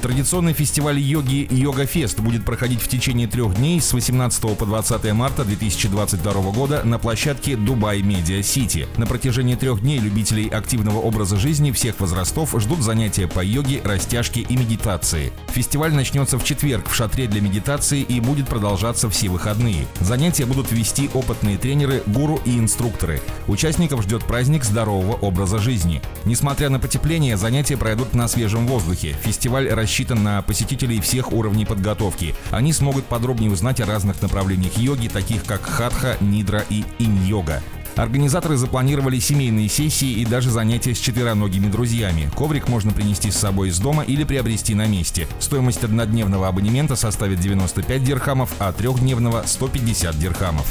[0.00, 5.12] Традиционный фестиваль йоги Йога Фест будет проходить в течение трех дней с 18 по 20
[5.12, 8.86] марта 2022 года на площадке Дубай Медиа Сити.
[8.96, 14.42] На протяжении трех дней любителей активного образа жизни всех возрастов ждут занятия по йоге, растяжке
[14.42, 15.32] и медитации.
[15.48, 19.84] Фестиваль начнется в четверг в шатре для медитации и будет продолжаться все выходные.
[19.98, 23.20] Занятия будут вести опытные тренеры, гуру и инструкторы.
[23.48, 26.00] Участников ждет праздник здорового образа жизни.
[26.24, 29.16] Несмотря на потепление, занятия пройдут на свежем воздухе.
[29.24, 32.34] Фестиваль рассчитан на посетителей всех уровней подготовки.
[32.50, 37.62] Они смогут подробнее узнать о разных направлениях йоги, таких как хатха, нидра и инь-йога.
[37.98, 42.30] Организаторы запланировали семейные сессии и даже занятия с четвероногими друзьями.
[42.36, 45.26] Коврик можно принести с собой из дома или приобрести на месте.
[45.40, 50.64] Стоимость однодневного абонемента составит 95 дирхамов, а трехдневного– 150 дирхамов.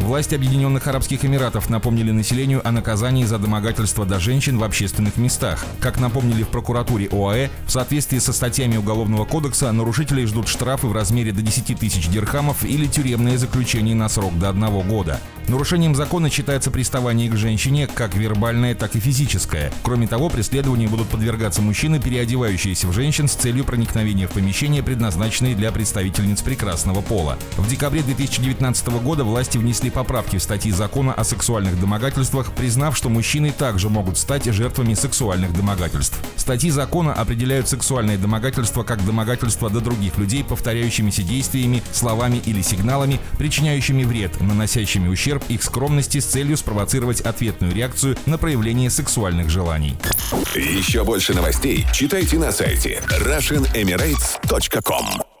[0.00, 5.64] Власти Объединенных Арабских Эмиратов напомнили населению о наказании за домогательство до женщин в общественных местах.
[5.80, 10.92] Как напомнили в прокуратуре ОАЭ, в соответствии со статьями Уголовного кодекса нарушителей ждут штрафы в
[10.92, 15.20] размере до 10 тысяч дирхамов или тюремное заключение на срок до одного года.
[15.48, 19.72] Нарушением закона считается приставание к женщине как вербальное, так и физическое.
[19.84, 25.54] Кроме того, преследованию будут подвергаться мужчины, переодевающиеся в женщин с целью проникновения в помещения, предназначенные
[25.54, 27.38] для представительниц прекрасного пола.
[27.56, 33.08] В декабре 2019 года власти внесли поправки в статьи закона о сексуальных домогательствах, признав, что
[33.08, 36.18] мужчины также могут стать жертвами сексуальных домогательств.
[36.34, 43.20] Статьи закона определяют сексуальное домогательство как домогательство до других людей, повторяющимися действиями, словами или сигналами,
[43.38, 49.50] причиняющими вред, наносящими ущерб ущерб их скромности с целью спровоцировать ответную реакцию на проявление сексуальных
[49.50, 49.96] желаний.
[50.54, 55.35] Еще больше новостей читайте на сайте RussianEmirates.com